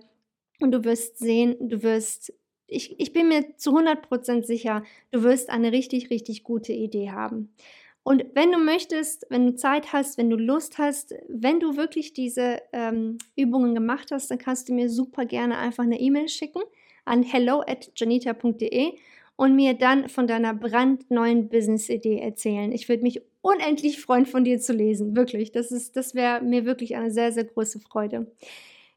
Und 0.60 0.72
du 0.72 0.84
wirst 0.84 1.18
sehen, 1.18 1.56
du 1.60 1.82
wirst, 1.82 2.32
ich, 2.66 2.98
ich 3.00 3.12
bin 3.12 3.28
mir 3.28 3.56
zu 3.56 3.70
100% 3.76 4.44
sicher, 4.44 4.84
du 5.10 5.22
wirst 5.22 5.50
eine 5.50 5.72
richtig, 5.72 6.10
richtig 6.10 6.44
gute 6.44 6.72
Idee 6.72 7.10
haben. 7.10 7.54
Und 8.02 8.26
wenn 8.34 8.52
du 8.52 8.58
möchtest, 8.58 9.26
wenn 9.30 9.46
du 9.46 9.54
Zeit 9.54 9.94
hast, 9.94 10.18
wenn 10.18 10.28
du 10.28 10.36
Lust 10.36 10.76
hast, 10.76 11.14
wenn 11.26 11.58
du 11.58 11.76
wirklich 11.76 12.12
diese 12.12 12.60
ähm, 12.74 13.16
Übungen 13.34 13.74
gemacht 13.74 14.10
hast, 14.12 14.30
dann 14.30 14.36
kannst 14.36 14.68
du 14.68 14.74
mir 14.74 14.90
super 14.90 15.24
gerne 15.24 15.56
einfach 15.56 15.84
eine 15.84 15.98
E-Mail 15.98 16.28
schicken 16.28 16.60
an 17.04 17.22
hello 17.22 17.60
at 17.66 17.90
janita.de 17.96 18.94
und 19.36 19.56
mir 19.56 19.74
dann 19.74 20.08
von 20.08 20.26
deiner 20.26 20.54
brandneuen 20.54 21.48
Business-Idee 21.48 22.20
erzählen. 22.20 22.72
Ich 22.72 22.88
würde 22.88 23.02
mich 23.02 23.22
unendlich 23.40 24.00
freuen, 24.00 24.26
von 24.26 24.44
dir 24.44 24.60
zu 24.60 24.72
lesen. 24.72 25.16
Wirklich. 25.16 25.52
Das, 25.52 25.68
das 25.92 26.14
wäre 26.14 26.42
mir 26.42 26.64
wirklich 26.64 26.96
eine 26.96 27.10
sehr, 27.10 27.32
sehr 27.32 27.44
große 27.44 27.80
Freude. 27.80 28.32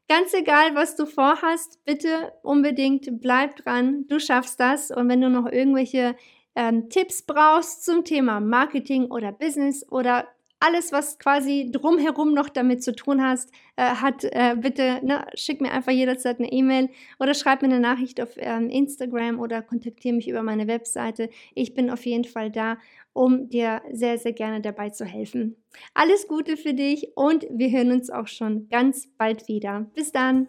Ganz 0.08 0.32
egal, 0.32 0.74
was 0.74 0.96
du 0.96 1.04
vorhast, 1.04 1.84
bitte 1.84 2.32
unbedingt 2.42 3.20
bleib 3.20 3.56
dran. 3.56 4.06
Du 4.08 4.18
schaffst 4.18 4.58
das. 4.58 4.90
Und 4.90 5.08
wenn 5.08 5.20
du 5.20 5.28
noch 5.28 5.50
irgendwelche 5.50 6.16
ähm, 6.54 6.88
Tipps 6.88 7.22
brauchst 7.22 7.84
zum 7.84 8.04
Thema 8.04 8.40
Marketing 8.40 9.10
oder 9.10 9.32
Business 9.32 9.86
oder 9.90 10.26
alles, 10.60 10.92
was 10.92 11.18
quasi 11.18 11.70
drumherum 11.70 12.34
noch 12.34 12.48
damit 12.48 12.82
zu 12.82 12.94
tun 12.94 13.22
hast, 13.22 13.50
äh, 13.76 13.82
hat, 13.82 14.24
äh, 14.24 14.56
bitte 14.56 15.00
ne, 15.04 15.26
schick 15.34 15.60
mir 15.60 15.72
einfach 15.72 15.92
jederzeit 15.92 16.38
eine 16.38 16.50
E-Mail 16.50 16.90
oder 17.18 17.34
schreib 17.34 17.62
mir 17.62 17.68
eine 17.68 17.80
Nachricht 17.80 18.20
auf 18.20 18.30
ähm, 18.36 18.68
Instagram 18.68 19.38
oder 19.38 19.62
kontaktiere 19.62 20.14
mich 20.14 20.28
über 20.28 20.42
meine 20.42 20.66
Webseite. 20.66 21.30
Ich 21.54 21.74
bin 21.74 21.90
auf 21.90 22.04
jeden 22.04 22.24
Fall 22.24 22.50
da, 22.50 22.78
um 23.12 23.48
dir 23.48 23.82
sehr, 23.92 24.18
sehr 24.18 24.32
gerne 24.32 24.60
dabei 24.60 24.90
zu 24.90 25.04
helfen. 25.04 25.56
Alles 25.94 26.28
Gute 26.28 26.56
für 26.56 26.74
dich 26.74 27.16
und 27.16 27.46
wir 27.50 27.70
hören 27.70 27.92
uns 27.92 28.10
auch 28.10 28.26
schon 28.26 28.68
ganz 28.68 29.08
bald 29.16 29.48
wieder. 29.48 29.86
Bis 29.94 30.12
dann! 30.12 30.48